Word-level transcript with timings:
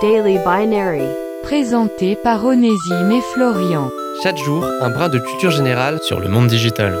Daily 0.00 0.38
Binary. 0.38 1.02
Présenté 1.42 2.14
par 2.14 2.44
Onésime 2.44 3.10
et 3.10 3.20
Florian. 3.32 3.90
Chaque 4.22 4.36
jour, 4.36 4.64
un 4.80 4.90
brin 4.90 5.08
de 5.08 5.18
culture 5.18 5.50
générale 5.50 5.98
sur 6.02 6.20
le 6.20 6.28
monde 6.28 6.46
digital. 6.46 7.00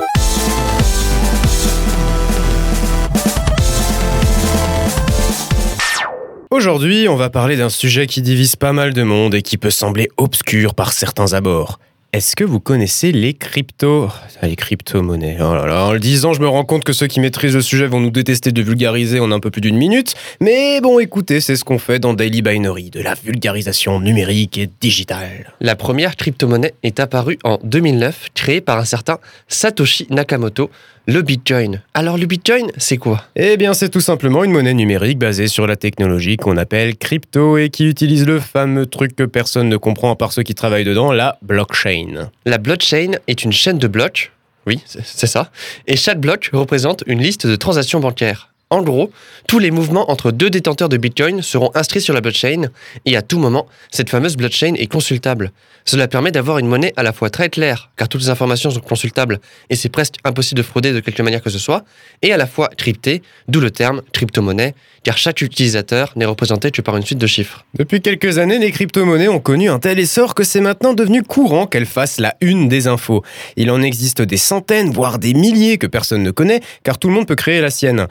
Aujourd'hui, 6.50 7.08
on 7.08 7.14
va 7.14 7.30
parler 7.30 7.56
d'un 7.56 7.68
sujet 7.68 8.08
qui 8.08 8.20
divise 8.20 8.56
pas 8.56 8.72
mal 8.72 8.92
de 8.92 9.02
monde 9.04 9.34
et 9.34 9.42
qui 9.42 9.58
peut 9.58 9.70
sembler 9.70 10.08
obscur 10.16 10.74
par 10.74 10.92
certains 10.92 11.34
abords. 11.34 11.78
Est-ce 12.14 12.36
que 12.36 12.44
vous 12.44 12.58
connaissez 12.58 13.12
les 13.12 13.34
cryptos? 13.34 14.08
Les 14.42 14.56
crypto-monnaies. 14.56 15.36
Oh 15.40 15.54
là 15.54 15.66
là, 15.66 15.84
en 15.84 15.92
le 15.92 15.98
disant, 15.98 16.32
je 16.32 16.40
me 16.40 16.48
rends 16.48 16.64
compte 16.64 16.82
que 16.82 16.94
ceux 16.94 17.06
qui 17.06 17.20
maîtrisent 17.20 17.54
le 17.54 17.60
sujet 17.60 17.86
vont 17.86 18.00
nous 18.00 18.10
détester 18.10 18.50
de 18.50 18.62
vulgariser 18.62 19.20
en 19.20 19.30
un 19.30 19.40
peu 19.40 19.50
plus 19.50 19.60
d'une 19.60 19.76
minute. 19.76 20.14
Mais 20.40 20.80
bon, 20.80 21.00
écoutez, 21.00 21.42
c'est 21.42 21.54
ce 21.54 21.64
qu'on 21.64 21.78
fait 21.78 21.98
dans 21.98 22.14
Daily 22.14 22.40
Binary, 22.40 22.88
de 22.88 23.02
la 23.02 23.12
vulgarisation 23.12 24.00
numérique 24.00 24.56
et 24.56 24.70
digitale. 24.80 25.52
La 25.60 25.76
première 25.76 26.16
crypto-monnaie 26.16 26.72
est 26.82 26.98
apparue 26.98 27.38
en 27.44 27.58
2009, 27.62 28.28
créée 28.32 28.62
par 28.62 28.78
un 28.78 28.86
certain 28.86 29.18
Satoshi 29.48 30.06
Nakamoto, 30.08 30.70
le 31.08 31.22
Bitcoin. 31.22 31.80
Alors 31.94 32.18
le 32.18 32.26
Bitcoin, 32.26 32.70
c'est 32.76 32.98
quoi? 32.98 33.24
Eh 33.34 33.56
bien, 33.56 33.72
c'est 33.72 33.88
tout 33.88 34.02
simplement 34.02 34.44
une 34.44 34.52
monnaie 34.52 34.74
numérique 34.74 35.18
basée 35.18 35.48
sur 35.48 35.66
la 35.66 35.74
technologie 35.74 36.36
qu'on 36.36 36.58
appelle 36.58 36.96
crypto 36.98 37.56
et 37.56 37.70
qui 37.70 37.86
utilise 37.86 38.26
le 38.26 38.40
fameux 38.40 38.84
truc 38.84 39.16
que 39.16 39.22
personne 39.22 39.70
ne 39.70 39.78
comprend 39.78 40.12
à 40.12 40.16
part 40.16 40.32
ceux 40.32 40.42
qui 40.42 40.54
travaillent 40.54 40.84
dedans, 40.84 41.10
la 41.10 41.38
blockchain. 41.40 42.07
La 42.44 42.58
blockchain 42.58 43.12
est 43.26 43.44
une 43.44 43.52
chaîne 43.52 43.78
de 43.78 43.88
blocs, 43.88 44.32
oui, 44.66 44.82
c'est 44.86 45.26
ça, 45.26 45.50
et 45.86 45.96
chaque 45.96 46.20
bloc 46.20 46.50
représente 46.52 47.02
une 47.06 47.20
liste 47.20 47.46
de 47.46 47.56
transactions 47.56 48.00
bancaires. 48.00 48.52
En 48.70 48.82
gros, 48.82 49.10
tous 49.46 49.58
les 49.58 49.70
mouvements 49.70 50.10
entre 50.10 50.30
deux 50.30 50.50
détenteurs 50.50 50.90
de 50.90 50.98
Bitcoin 50.98 51.40
seront 51.40 51.70
inscrits 51.74 52.02
sur 52.02 52.12
la 52.12 52.20
blockchain 52.20 52.68
et 53.06 53.16
à 53.16 53.22
tout 53.22 53.38
moment, 53.38 53.66
cette 53.90 54.10
fameuse 54.10 54.36
blockchain 54.36 54.74
est 54.74 54.88
consultable. 54.88 55.52
Cela 55.86 56.06
permet 56.06 56.32
d'avoir 56.32 56.58
une 56.58 56.66
monnaie 56.66 56.92
à 56.98 57.02
la 57.02 57.14
fois 57.14 57.30
très 57.30 57.48
claire, 57.48 57.90
car 57.96 58.10
toutes 58.10 58.20
les 58.20 58.28
informations 58.28 58.68
sont 58.68 58.80
consultables 58.80 59.40
et 59.70 59.74
c'est 59.74 59.88
presque 59.88 60.16
impossible 60.22 60.58
de 60.58 60.62
frauder 60.62 60.92
de 60.92 61.00
quelque 61.00 61.22
manière 61.22 61.40
que 61.40 61.48
ce 61.48 61.58
soit, 61.58 61.82
et 62.20 62.30
à 62.30 62.36
la 62.36 62.46
fois 62.46 62.68
cryptée, 62.76 63.22
d'où 63.48 63.58
le 63.58 63.70
terme 63.70 64.02
crypto-monnaie, 64.12 64.74
car 65.02 65.16
chaque 65.16 65.40
utilisateur 65.40 66.12
n'est 66.16 66.26
représenté 66.26 66.70
que 66.70 66.82
par 66.82 66.94
une 66.98 67.06
suite 67.06 67.18
de 67.18 67.26
chiffres. 67.26 67.64
Depuis 67.72 68.02
quelques 68.02 68.36
années, 68.36 68.58
les 68.58 68.70
crypto-monnaies 68.70 69.28
ont 69.28 69.40
connu 69.40 69.70
un 69.70 69.78
tel 69.78 69.98
essor 69.98 70.34
que 70.34 70.44
c'est 70.44 70.60
maintenant 70.60 70.92
devenu 70.92 71.22
courant 71.22 71.66
qu'elles 71.66 71.86
fassent 71.86 72.20
la 72.20 72.34
une 72.42 72.68
des 72.68 72.86
infos. 72.86 73.22
Il 73.56 73.70
en 73.70 73.80
existe 73.80 74.20
des 74.20 74.36
centaines, 74.36 74.90
voire 74.90 75.18
des 75.18 75.32
milliers 75.32 75.78
que 75.78 75.86
personne 75.86 76.22
ne 76.22 76.30
connaît, 76.30 76.60
car 76.84 76.98
tout 76.98 77.08
le 77.08 77.14
monde 77.14 77.26
peut 77.26 77.34
créer 77.34 77.62
la 77.62 77.70
sienne. 77.70 78.08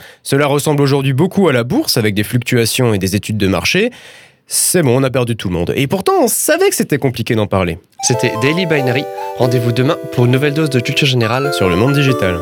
Cela 0.47 0.53
ressemble 0.53 0.81
aujourd'hui 0.81 1.11
beaucoup 1.11 1.49
à 1.49 1.51
la 1.51 1.65
bourse 1.65 1.97
avec 1.97 2.15
des 2.15 2.23
fluctuations 2.23 2.93
et 2.93 2.97
des 2.97 3.17
études 3.17 3.35
de 3.35 3.47
marché. 3.47 3.91
C'est 4.45 4.81
bon, 4.81 4.97
on 4.97 5.03
a 5.03 5.09
perdu 5.09 5.35
tout 5.35 5.49
le 5.49 5.53
monde. 5.53 5.73
Et 5.75 5.87
pourtant, 5.87 6.13
on 6.21 6.29
savait 6.29 6.69
que 6.69 6.75
c'était 6.75 6.97
compliqué 6.97 7.35
d'en 7.35 7.47
parler. 7.47 7.79
C'était 8.03 8.31
Daily 8.41 8.65
Binary. 8.65 9.03
Rendez-vous 9.37 9.73
demain 9.73 9.97
pour 10.13 10.23
une 10.23 10.31
nouvelle 10.31 10.53
dose 10.53 10.69
de 10.69 10.79
culture 10.79 11.05
générale 11.05 11.53
sur 11.53 11.67
le 11.67 11.75
monde 11.75 11.91
digital. 11.91 12.37